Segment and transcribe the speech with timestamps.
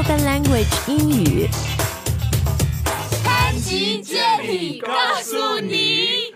[0.00, 1.46] Spoken Language 英语。
[3.22, 4.90] 潘吉接力告
[5.22, 6.34] 诉你。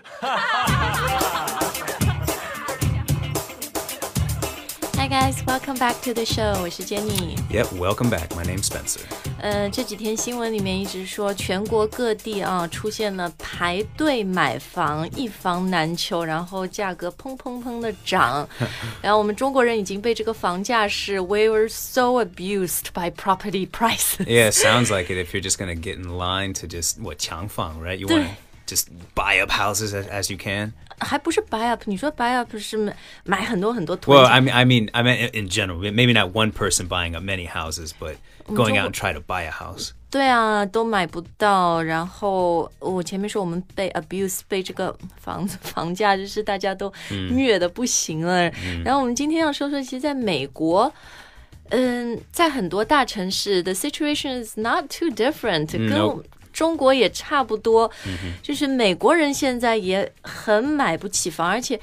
[5.14, 6.60] guys, welcome back to the show.
[6.62, 7.36] 我是 Jenny。
[7.50, 8.28] Yep, welcome back.
[8.36, 9.00] My name's Spencer.
[9.40, 18.48] 呃，这几天新闻里面一直说，全国各地啊出现了排队买房，一房难求，然后价格砰砰砰的涨。
[19.02, 24.24] 然后我们中国人已经被这个房价是 we were so abused by property prices。
[24.26, 27.80] Yeah, sounds like it if you're just gonna get in line to just what Changfang,
[27.80, 27.96] right?
[27.96, 30.72] You wanna just buy up houses as, as you can.
[30.98, 35.48] 还不是 buy up，你说 buy up 是买买很多很多 Well, 囤 I mean, I mean, I meant in
[35.48, 35.78] general.
[35.80, 38.16] Maybe not one person buying up many houses, but
[38.46, 39.92] going out and try to buy a house.
[40.10, 41.82] 对啊，都买不到。
[41.82, 46.92] 然后我前面说我们被 abuse，被这个房子房价就是大家都
[47.30, 48.50] 虐的不行了。
[48.84, 50.92] 然后我们今天要说说，其实在美国。
[51.72, 56.24] 嗯，在很多大城市，the situation is not too different，、跟 nope
[56.55, 57.91] 中国也差不多。
[58.41, 61.79] 就是美国人现在也很买不起房，而且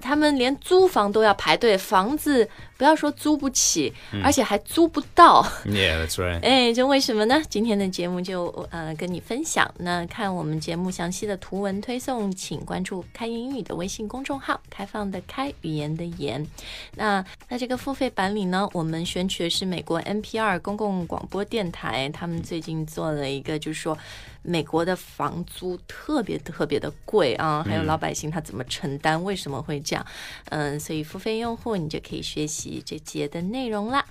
[0.00, 2.48] 他们连租房都要排队，房子
[2.78, 5.42] 不要说租不起，而且还租不到。
[5.66, 6.40] Yeah, that's right.
[6.42, 7.42] 哎，这为什么呢？
[7.50, 9.68] 今天的节目就呃跟你分享。
[9.78, 16.46] 那看我们节目详细的图文推送，请关注“开英语”的微信公众号，开放的开，语言的言。
[16.94, 23.98] 那在这个付费版里呢，我们选取的是美国 NPR 公共广播电台，他们最近做了一个，就是说
[24.42, 30.06] 美国的房租特别特别的贵啊，还有老百姓他怎么承担，为什么会这样？
[30.50, 34.05] 嗯，所以付费用户你就可以学习这节的内容啦。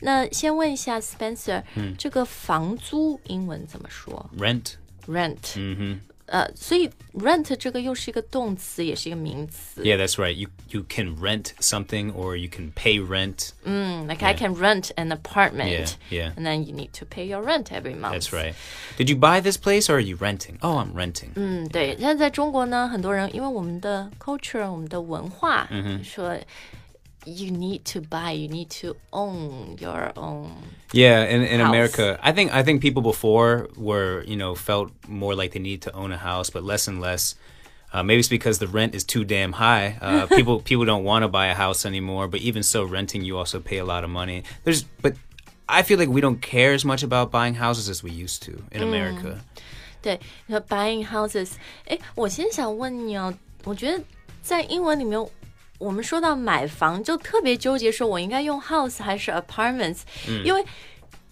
[0.00, 1.62] 那先问一下 Spencer，、
[1.98, 4.74] 这个房租英文怎么说 Rent.
[5.06, 5.98] ？rent，、 Mm-hmm.
[6.26, 9.82] 呃，所以 rent 这个又是一个动词，也是一个名词。
[9.82, 10.32] Yeah, that's right.
[10.32, 13.52] You you can rent something or you can pay rent.
[13.64, 16.34] 嗯，like I can rent an apartment， Yeah, yeah.
[16.34, 18.12] and then you need to pay your rent every month。
[18.12, 18.52] That's right.
[18.98, 20.58] Did you buy this place or are you renting?
[20.60, 21.30] Oh, I'm renting.
[21.36, 21.96] 嗯，对。
[21.98, 25.66] 但在中国呢，很多人因为我们的 culture，我们的文化，
[26.04, 26.38] 说
[27.26, 30.52] you need to buy, you need to own your own。
[30.92, 31.68] Yeah, in, in house.
[31.68, 35.82] America, I think I think people before were you know felt more like they need
[35.82, 37.34] to own a house, but less and less.
[37.92, 39.96] Uh, maybe it's because the rent is too damn high.
[40.00, 42.28] Uh, people people don't want to buy a house anymore.
[42.28, 44.42] But even so, renting you also pay a lot of money.
[44.64, 45.14] There's but
[45.68, 48.62] I feel like we don't care as much about buying houses as we used to
[48.72, 49.40] in America.
[50.00, 51.52] 对，你说 buying houses，
[51.86, 53.34] 哎，我先想问你哦，
[53.64, 54.02] 我觉得
[54.42, 55.18] 在英文里面，
[55.78, 60.00] 我们说到买房就特别纠结，说我应该用 house 还是 apartments，、
[60.44, 60.64] 因为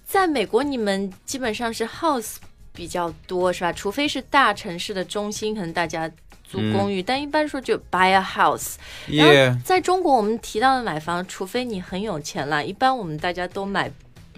[0.04, 2.36] 在美国你们基本上是 house
[2.72, 3.72] 比较多，是吧？
[3.72, 6.10] 除非是大城市的中心，可能大家。
[6.48, 8.76] 租公寓，但一般说就 buy a house。
[9.06, 9.52] 然 Yeah.
[9.52, 13.90] 后在中国，我们提到的买房，除非你很有钱啦，一般我们大家都买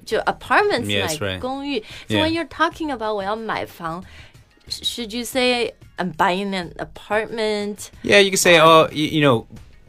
[0.07, 1.39] 就 apartments Yes, 买 right.
[1.39, 1.85] 公寓。
[2.09, 2.23] So Yeah.
[2.23, 4.03] when you're talking about 我要买房，
[4.71, 7.89] sh-，should you say I'm buying an apartment？
[8.03, 9.45] Yeah, you could say, oh, you, you know,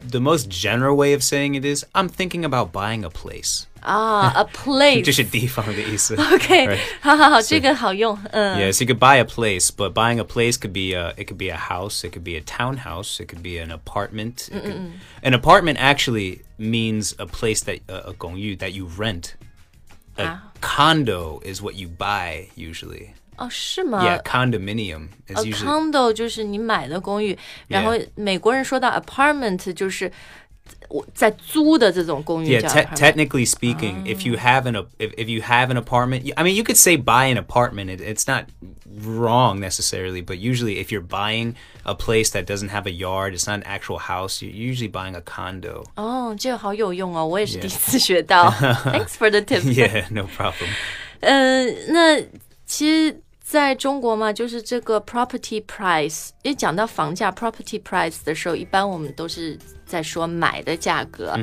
[0.08, 3.64] the most general way of saying it is, I'm thinking about buying a place.
[3.82, 5.02] 啊，a place。
[5.02, 6.14] 就是地方的意思。
[6.14, 6.78] OK， Right.
[7.00, 8.18] 好好好，这个好用。
[8.32, 11.26] 嗯 Yeah, so you could buy a place, but buying a place could be a it
[11.30, 14.48] could be a house, it could be a townhouse, it could be an apartment.
[14.50, 19.34] it could- an apartment actually means a place that uh, a 公寓 that you rent.
[20.18, 20.38] A Ah.
[20.60, 23.14] condo is what you buy usually.
[23.36, 27.36] 哦，是吗 yeah, condominium is ？A usually condo 就是你买的公寓，
[27.68, 30.12] 然后美国人说到 apartment 就是
[30.88, 32.96] 我在租的这种公寓 Yeah, 叫 te- apartment。
[32.96, 36.62] technically speaking, if you have an if, if you have an apartment, I mean, you
[36.62, 37.90] could say buy an apartment.
[37.90, 38.44] It, it's not
[39.02, 41.54] wrong necessarily, but usually if you're buying
[41.84, 44.42] a place that doesn't have a yard, it's not an actual house.
[44.42, 45.84] You're usually buying a condo.
[45.96, 48.50] 哦，这个好有用哦，我也是第一次学到。
[48.50, 49.62] Thanks for the tip。
[49.62, 50.68] yeah, no problem.
[51.20, 52.20] 嗯，那
[52.66, 61.36] 其 实 在中国嘛，就是这个 property price，一讲到房价 property price 的时候，一般我们都是在说买的价格，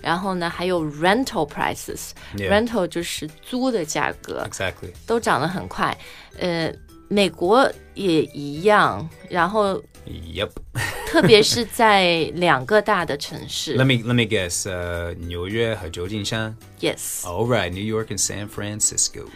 [0.00, 2.86] 然后呢还有 rental prices，rental、 Yeah.
[2.88, 4.92] 就是租的价格， Exactly.
[5.06, 5.96] 都涨得很快。
[6.38, 6.72] 呃，
[7.08, 10.50] 美国也一样，然后 Yep.
[11.06, 14.62] 特别是在两个大的城市 let me let me guess.
[14.64, 16.56] Uh, 纽约和旧金山.
[16.80, 19.26] ，yes， All right, New York and San Francisco.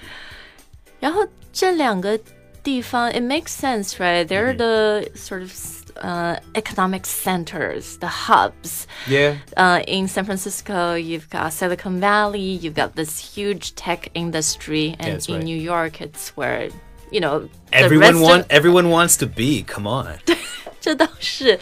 [0.99, 2.19] 然后 这两个
[2.63, 4.27] 地方，it makes sense, right?
[4.27, 5.53] They're the sort of
[6.03, 8.87] uh, economic centers, the hubs.
[9.07, 9.37] Yeah.
[9.57, 15.15] Uh, in San Francisco, you've got Silicon Valley, you've got this huge tech industry, and
[15.15, 15.45] that's in right.
[15.45, 16.69] New York, it's where
[17.11, 19.63] you know the Everyone rest want of- everyone wants to be.
[19.63, 20.19] Come on.
[20.81, 21.59] 这倒是。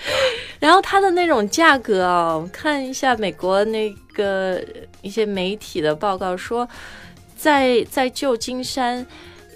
[0.58, 4.62] 然后它的那种价格哦，看一下美国那个
[5.02, 6.68] 一些媒体的报告说，
[7.36, 9.06] 在在旧金山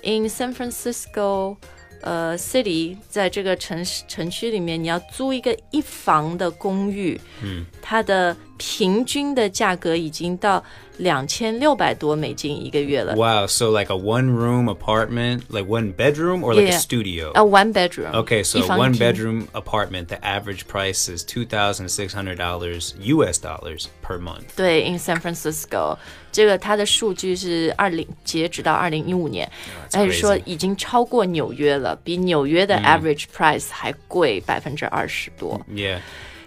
[0.04, 1.58] ，in San Francisco。
[2.06, 10.62] 呃，city 在这个城市城区里面，你要租一个一房的公寓，嗯，它的平均的价格已经到
[10.97, 13.15] 两千六百多美金一个月了。
[13.15, 16.75] Wow, so like a one room apartment, like one bedroom or like Yeah.
[16.75, 17.31] a studio?
[17.35, 18.11] A one bedroom.
[18.12, 22.38] Okay, so 一房一 one 厅 bedroom apartment, the average price is two thousand six hundred
[22.38, 24.56] dollars US dollars per month.
[24.56, 25.97] 对，in San Francisco，
[26.32, 29.49] 这个它的数据是二零截止到二零一五年，
[29.88, 35.61] that's 而且说 crazy 已经超过纽约了，比纽约的 average price 还贵百分之二十多。
[35.73, 36.00] Yeah,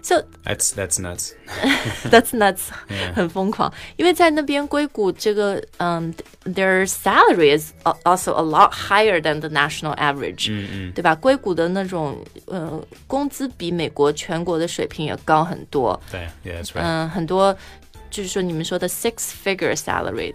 [0.06, 1.32] So that's that's nuts.
[2.10, 2.70] That's nuts，、
[3.14, 3.72] 很疯狂。
[3.96, 11.14] 因为在那边硅谷这个，嗯、t h e i r salary is al- also a lot higher than the national average，嗯嗯，对吧？
[11.14, 16.82] 硅谷的那种呃工资比美国全国的水平也高很多， Yeah, yeah, that's right.
[16.82, 17.56] 嗯、很多
[18.10, 20.34] 就是说你们说的 six figure salary，、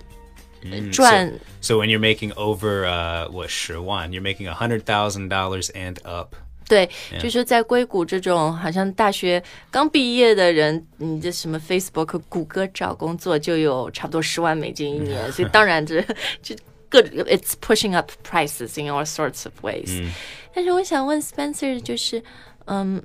[0.94, 5.70] 赚 So when you're making over uh what 十万, you're making a hundred thousand dollars
[5.74, 6.36] and up.
[6.69, 6.89] 对，
[7.19, 16.05] 就是在硅谷这种好像大学刚毕业的人，你这什么 Facebook、谷歌找工作就有差不多十万美金一年，所以当然这
[16.43, 16.57] 这
[16.89, 20.07] 各 it's pushing up prices in all sorts of ways、
[20.55, 22.23] 但是我想问 Spencer，就是
[22.67, 23.03] 嗯。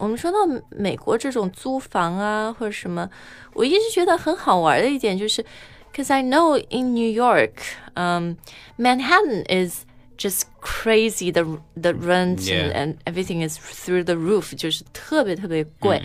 [0.00, 0.38] 我们说到
[0.70, 3.10] 美国这种租房啊，或者什么，
[3.52, 5.44] 我一直觉得很好玩的一点就是
[5.92, 7.50] ，cause I know in New York,
[7.96, 8.34] um,
[8.78, 9.82] Manhattan is
[10.17, 11.31] just crazy.
[11.31, 12.65] The the rent Yeah.
[12.65, 16.01] and, and everything is through the roof，就是特别特别贵。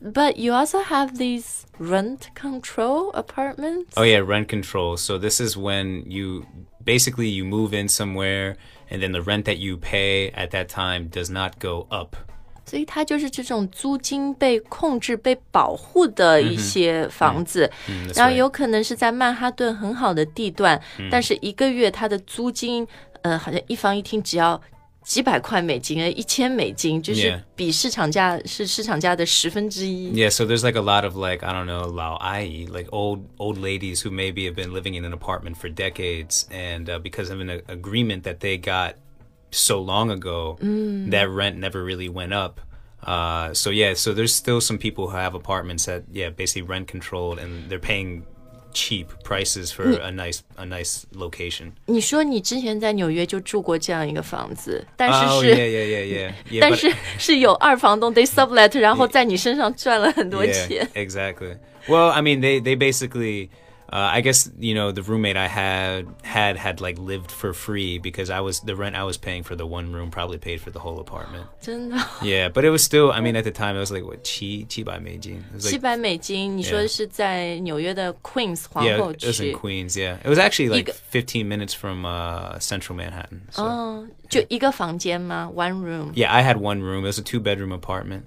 [0.00, 3.94] But you also have these rent control apartments.
[3.96, 4.96] Oh yeah, rent control.
[4.96, 6.46] So this is when you
[6.84, 8.56] basically you move in somewhere
[8.88, 12.14] and then the rent that you pay at that time does not go up.
[12.65, 17.69] 所以它就是这种租金被控制、被保护的一些房子
[18.15, 20.81] 然后有可能是在曼哈顿很好的地段，
[21.11, 22.87] 但是一个月它的租金，
[23.21, 24.59] 呃，好像一房一厅只要
[25.03, 30.13] 几百块美金，呃，一千美金，就是.比市场价是市场价的十分之一。
[30.13, 33.57] Yeah, so there's like a lot of like I don't know, lao ai, like old old
[33.57, 37.41] ladies who maybe have been living in an apartment for decades, and uh, because of
[37.41, 38.95] an agreement that they got
[39.52, 40.58] so long ago,
[41.10, 42.60] that rent never really went up.
[43.02, 46.88] Uh, so yeah, so there's still some people who have apartments that yeah, basically rent
[46.88, 48.24] controlled, and they're paying
[48.74, 51.72] cheap prices for a nice a nice location.
[51.86, 56.60] 你说你之前在纽约就住过这样一个房子，但是 Oh 是 yeah, yeah, yeah, yeah, yeah.
[56.60, 60.88] 但 but- 是是有二房东 they sublet，然后在你身上赚了很多 yeah, 钱。
[60.94, 61.56] exactly.
[61.88, 63.48] Well, I mean, they they basically,
[63.92, 67.96] uh, I guess you know, the roommate I had had had like lived for free
[67.98, 70.70] because I was the rent I was paying for the one room probably paid for
[70.70, 71.46] the whole apartment.
[71.58, 73.10] 真 的， Yeah, but it was still.
[73.10, 75.38] I mean, at the time, it was like what 七七百美金.
[75.50, 76.86] It was 七 like 百美金，你说 Yeah.
[76.88, 79.96] 是在纽约的 Queens 皇 yeah, 后 it was in 区， Queens.
[79.96, 83.40] Yeah, it was actually like got- 15 minutes from uh, Central Manhattan.
[83.52, 85.50] So 嗯，就一个房间吗？
[85.54, 87.04] One room， yeah, I had one room.
[87.04, 88.24] It was a two bedroom apartment.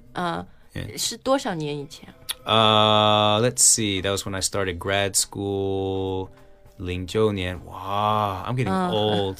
[0.97, 2.07] 是多少年以前？
[2.45, 4.01] Uh, let's see.
[4.01, 6.29] That was when I started grad school.
[6.77, 7.59] 零九年.
[7.65, 9.37] Wow, I'm getting old.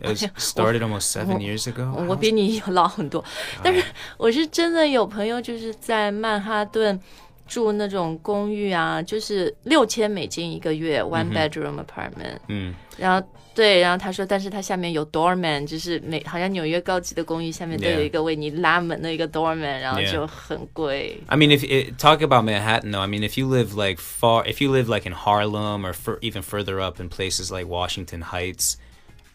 [0.00, 1.92] It was started almost seven years ago.
[2.06, 3.22] 我比你老很多，
[3.62, 3.84] 但是
[4.16, 6.98] 我是真的有朋友就是在曼哈顿
[7.46, 12.38] 住那种公寓啊，就是六千美金一个月，one bedroom apartment。
[12.48, 18.04] 嗯，然后对，然后他说，但是他下面有 doorman，就是每好像纽约高级的公寓下面都有 Yeah.
[18.04, 20.12] 一个为你拉门的一个 doorman，然后 Yeah.
[20.12, 21.20] 就很贵。
[21.26, 24.46] I mean, if it, talk about Manhattan though, I mean, if you live like far,
[24.46, 28.22] if you live like in Harlem or fur, even further up in places like Washington
[28.22, 28.78] Heights,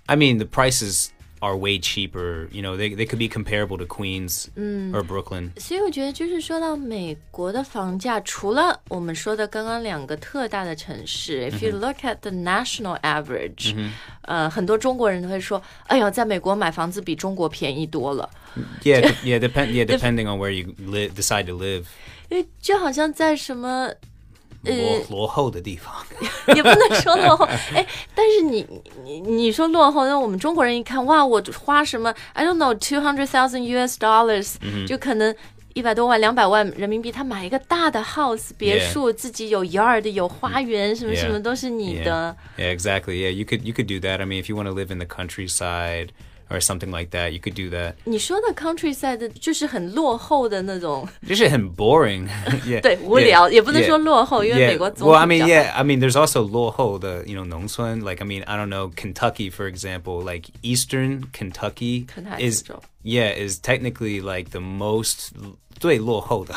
[0.08, 2.48] I mean, the prices are way cheaper.
[2.52, 5.52] You know, they they could be comparable to Queens or Brooklyn.
[5.60, 13.76] 所以我觉得，就是说到美国的房价，除了我们说的刚刚两个特大的城市，if you look at the national average，、
[14.22, 18.30] 呃，很多中国人都会说，哎呦，在美国买房子比中国便宜多了，
[18.84, 21.86] Yeah, de- yeah, depend, yeah, depending on where you live, decide to live.
[22.30, 23.92] 因为就好像在什么。
[24.63, 25.95] 落落后的地方。
[26.55, 28.67] 也不能说落后，哎，但是你
[29.05, 34.55] 你你说落后，那我们中国人一看，哇，我花什么？I don't know two hundred thousand US dollars，、
[34.87, 35.35] 就可能
[35.75, 42.37] 一百多万、两百万人民币，他买一个大的 house 别墅自己有 yard 有花园，什么什么都是你.的。
[42.59, 43.15] Yeah, exactly.
[43.15, 44.21] Yeah, you could you could do that.
[44.21, 46.09] I mean, if you want to live in the countryside
[46.52, 47.96] or something like that, you could do that.
[48.06, 52.28] 你说的 countryside 就是很落后的那种，这是很 boring.
[52.66, 52.80] yeah.
[52.82, 53.86] 对，无 yeah, 聊，也不能 yeah.
[53.86, 54.68] 说落后，因为 Yeah.
[54.68, 55.72] 美国总 Well, I 体比 mean, 较 yeah.
[55.74, 58.00] I mean, there's also 落后的 you know 农村.
[58.00, 62.82] Like, I mean, I don't know, Kentucky, for example, like Eastern Kentucky 肯塔 is 州
[63.04, 65.32] yeah is technically like the most
[65.80, 66.54] 最落后的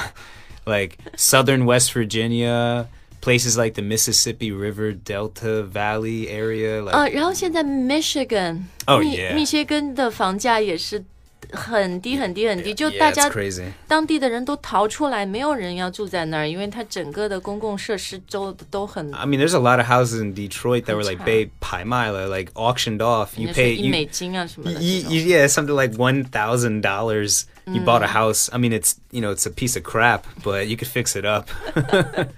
[0.66, 2.86] like Southern West Virginia.
[3.24, 6.82] places like the Mississippi River Delta Valley area.
[6.82, 9.34] Like, 呃，然后现在 Michigan， Oh, 密 yeah.
[9.34, 11.04] 密歇根的房价也是
[11.52, 13.64] 很低很低很低，就 yeah, 大 it's 家 crazy.
[13.88, 21.26] 当地的人都逃出来，没有人要住在那儿，因为它整个的公共设施都都很 I mean, there's a lot of houses in Detroit that were like Hotel.
[21.26, 23.30] bay paimala, like auctioned off.
[23.36, 25.28] You 那是 pay 一 you, 美金啊什么的 y 这 y 种。
[25.28, 27.42] yeah, something like one thousand dollars.
[27.66, 28.48] You bought a house.
[28.52, 31.24] I mean, it's you know, it's a piece of crap, but you could fix it
[31.24, 31.48] up.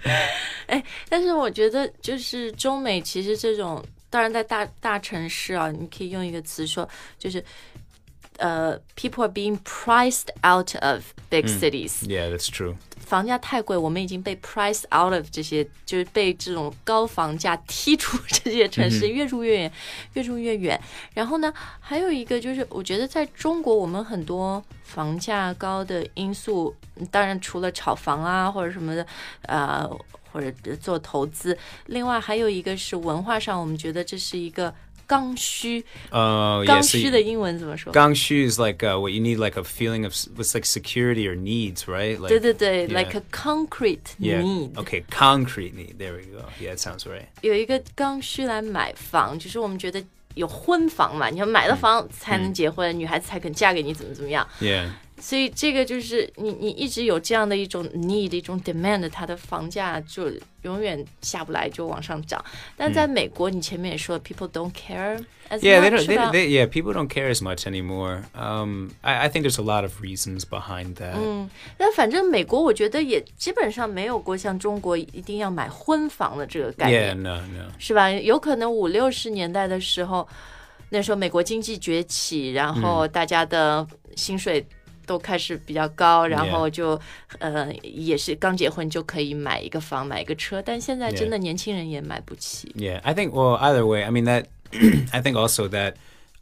[0.68, 7.44] 哎但是我觉得，就是中美其实这种，当然在大大城市啊，你可以用一个词说，就是
[8.37, 12.75] 呃，people are being priced out of big cities，、 yeah, that's true.
[13.05, 19.71] 房价太贵，我们已经被 priced out of 这些，就是被这种高房价踢出这些城市，越住越远，
[20.13, 20.79] 越住越远。
[21.13, 26.73] 然后呢，还有一个就是，我觉得在中国，我们很多房价高的因素，
[27.11, 29.05] 当然除了炒房啊或者什么的，
[29.43, 29.87] 呃，
[30.31, 31.55] 或者做投资，
[31.87, 34.73] 另外还有一个是文化上，我们觉得这是一个
[35.07, 35.83] 刚需。
[36.11, 36.65] Oh, yeah.
[36.65, 37.93] 刚 So 需 you- 的英文怎么说？
[37.93, 41.27] gangshu is like uh, what you need, like a feeling of s- what's like security
[41.27, 42.17] or needs, right?
[42.17, 42.93] Like 对对对 yeah.
[42.93, 44.41] ，like a concrete yeah.
[44.41, 44.73] need。
[44.75, 45.97] Okay, concrete need.
[45.97, 46.45] There we go.
[46.59, 47.25] Yeah, that sounds right.
[47.41, 50.03] 有一个刚需来买房，就是我们觉得
[50.35, 54.47] 有婚房嘛，你要买了房才能结婚，女孩子才肯嫁给你，怎么怎么样。
[54.61, 54.89] Yeah.
[55.19, 60.29] 所以这个就是你你一直有这样的一种 need 一种 demand，它的房价就
[60.63, 62.43] 永远下不来，就往上涨。
[62.75, 66.07] 但在美国，你前面也说了，people don't care as Yeah, they much don't.
[66.07, 68.23] They, about- they, yeah, people don't care as much anymore.
[68.33, 71.15] Um, I, I think there's a lot of reasons behind that.
[71.77, 77.23] 但反正美国，我觉得也基本上没有过像中国一定要买婚房的这个概 Yeah, 念。
[77.23, 77.71] no, no.
[77.79, 78.11] 是吧？
[78.11, 80.27] 有可能五六十年代的时候，
[80.89, 84.65] 那时候美国经济崛起，然后大家的薪水
[85.08, 87.00] 都开始比较高，然后就
[87.40, 92.70] 呃也是刚结婚就可以买一个房、买一个车，但现在真的年轻人也买不起。
[92.76, 93.30] Yeah, I think.
[93.30, 94.44] Well, either way, I mean that.
[95.12, 95.94] I think also that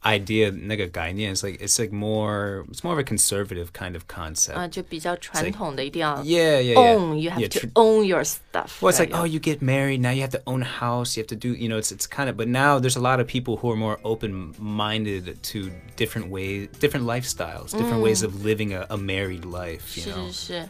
[0.04, 0.90] idea, nigga
[1.32, 2.66] is like it's like more.
[2.72, 4.58] It's more of a conservative kind of concept.
[4.58, 6.98] 啊，就比较传统的，一定要 yeah, yeah, yeah.
[6.98, 7.20] own.
[7.20, 8.82] You have yeah, to tr- own your stuff.
[8.82, 9.22] Well, it's like, right?
[9.22, 10.10] oh, you get married now.
[10.10, 11.16] You have to own a house.
[11.16, 12.36] You have to do, you know, it's it's kind of.
[12.36, 17.06] But now there's a lot of people who are more open-minded to different ways, different
[17.06, 19.96] lifestyles, different ways of living a, a married life.
[19.96, 20.32] You 是 know.
[20.32, 20.70] 是是。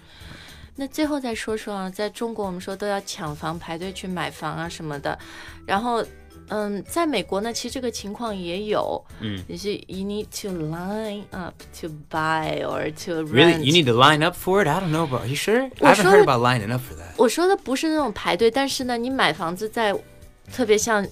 [0.75, 5.17] 那最后再说说啊，在中国我们说都要抢房排队去买房啊什么的，
[5.65, 6.03] 然后
[6.53, 13.31] 嗯，在美国呢，其实这个情况也有，嗯，就是 you need to line up to buy or to rent。
[13.31, 14.67] Really, you need to line up for it.
[14.67, 15.21] I don't know, about.
[15.21, 15.61] Are you sure?
[15.61, 16.11] I Well, haven't sure.
[16.11, 17.13] heard about lining up for that.
[17.15, 19.95] 我说的不是那种排队，但是呢，你买房子在
[20.53, 21.07] 特别像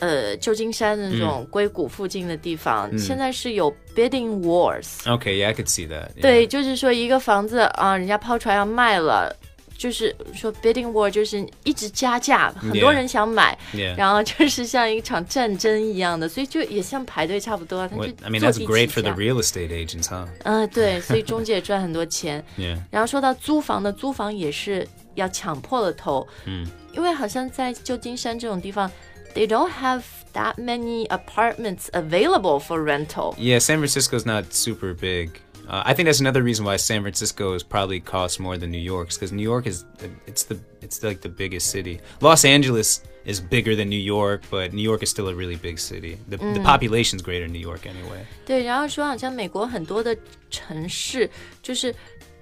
[0.00, 4.98] 呃旧金山的那种硅谷附近的地方，现在是有 bidding wars。
[5.04, 6.08] Okay, yeah, I could see that.
[6.16, 6.20] yeah.
[6.22, 9.32] 对，就是说一个房子啊，人家抛出来要卖了。
[9.77, 13.95] 就是说，bidding war 就是一直加价，很多.人想买 Yeah.
[13.97, 17.87] 然后就是像一场战争一样的，所以就也像排队差不多啊。
[17.87, 20.27] 他就 I mean, that's great for the real estate agents, huh?
[20.43, 22.43] 嗯，对，所以中介也赚很多钱。
[22.57, 22.77] Yeah.
[22.89, 28.89] 然后说到租房的，租房也是要抢破了头，嗯，因为好像在旧金山这种地方
[29.33, 30.03] ，they don't have
[30.33, 33.35] that many apartments available for rental。
[33.35, 35.31] Yeah, San Francisco's not super big.
[35.68, 38.78] Uh, I think that's another reason why San Francisco is probably costs more than New
[38.78, 39.84] York's because New York is
[40.26, 42.00] it's the it's like the biggest city.
[42.20, 45.78] Los Angeles is bigger than New York, but New York is still a really big
[45.78, 46.18] city.
[46.28, 48.24] The, the population's greater in New York anyway.
[48.44, 50.16] 对，然后说好像美国很多的
[50.50, 51.30] 城市
[51.62, 51.94] 就是。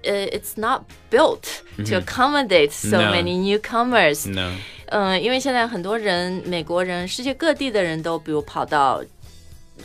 [0.05, 1.43] 呃、i t s not built
[1.77, 3.13] to accommodate so No.
[3.13, 4.31] many newcomers。
[4.31, 4.53] No.
[4.91, 9.03] 嗯，因为现在很多人，美国人，世界各地的人都，比如跑到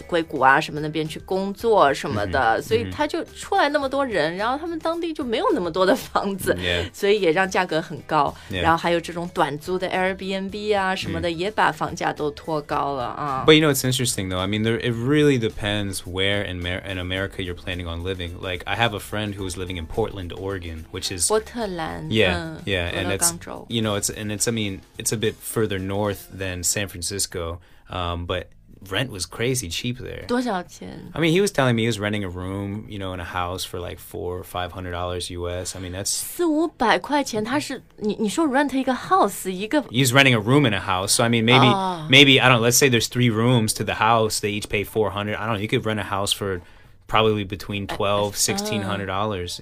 [0.07, 6.89] 硅谷啊什么那边去工作什么的，所以他就出来那么多人，然后他们当地就没有那么多的房子 Yeah.
[6.91, 8.33] 所以也让价格很高。
[8.49, 8.61] Yeah.
[8.61, 13.43] 然后还有这种短租的 Airbnb 啊什么的，也把房价都拖高了啊。
[13.45, 14.39] But you know, it's interesting though.
[14.39, 18.39] I mean, there, it really depends where in, Mer- in America you're planning on living.
[18.41, 22.33] Like, I have a friend who is living in Portland, Oregon, which is 波特兰， Yeah,
[22.33, 23.65] 嗯 yeah, 俄 and 勒 it's 冈州。
[23.69, 27.59] you know it's and it's I mean it's a bit further north than San Francisco,
[27.91, 28.47] um, but
[28.89, 30.25] rent was crazy cheap there.
[30.27, 31.09] 多少钱？
[31.13, 33.23] I mean, he was telling me he was renting a room, you know, in a
[33.23, 35.73] house for like four or five hundred dollars US.
[35.75, 41.09] I mean, that's 四五百块钱，他是你你说 rent 一个 house 一个 he's renting a room in a house.
[41.13, 42.05] So I mean, maybe Ah.
[42.09, 42.61] maybe I don't.
[42.61, 44.41] Let's say there's three rooms to the house.
[44.41, 45.35] They each pay four hundred.
[45.37, 45.61] I don't know.
[45.61, 46.61] You could rent a house for
[47.07, 49.61] probably between twelve, sixteen hundred dollars.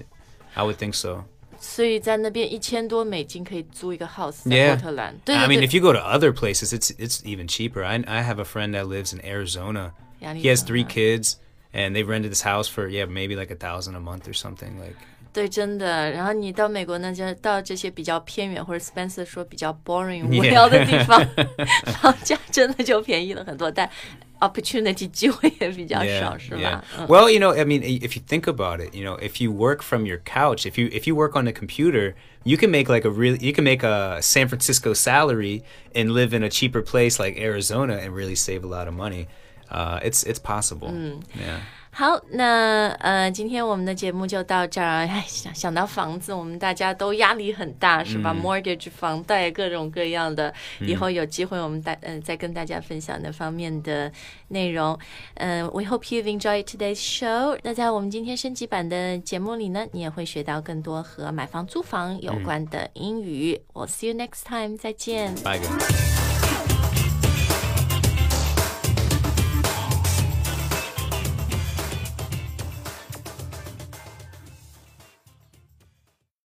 [0.56, 1.24] I would think so.
[1.66, 4.74] 所以在那边一千多美金可以租一个 house 在 Yeah.
[4.74, 5.14] 波特兰。
[5.24, 7.84] 对 I 对 mean, 对 if you go to other places, it's it's even cheaper.
[7.84, 9.92] I I have a friend that lives in Arizona.
[10.20, 11.34] 压力 He has 大 three kids,
[11.72, 14.78] and they rented this house for yeah maybe like a thousand a month or something.
[14.80, 14.96] Like
[15.32, 16.10] 对，真的。
[16.10, 21.24] 然后你到美国呢，就到这些比较偏远或者 Spencer 说比较 boring 无聊的地方，
[22.02, 23.88] 房价真的就便宜了很多，但
[24.40, 26.84] opportunity 机会也比较少，是吧？
[27.08, 29.82] Well, you know, I mean, if you think about it, you know, if you work
[29.82, 33.04] from your couch, if you if you work on a computer, you can make like
[33.04, 35.62] a really you can make a San Francisco salary
[35.94, 39.28] and live in a cheaper place like Arizona and really save a lot of money.
[39.70, 40.92] Uh, it's it's possible.
[41.34, 41.60] Yeah.
[41.99, 45.07] 好，那呃，今天我们的节目就到这儿。
[45.07, 50.53] 哎，想想到房子，我们大家都压力很大，是吧、m o r t g a g e 房贷各种各样的。
[50.81, 54.11] 以后有机会，我们大嗯、呃、再跟大家分享那方面的
[54.49, 54.95] 内容。
[55.37, 57.57] 嗯、呃、，We hope you've enjoyed today's show。
[57.63, 63.59] 那在我们今天升级版的节目里呢，你也会学到更多和买房、租房有关的英语。
[63.73, 65.33] 我、嗯、see you next time，再见。